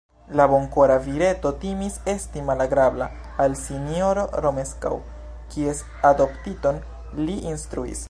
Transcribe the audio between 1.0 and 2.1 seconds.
vireto timis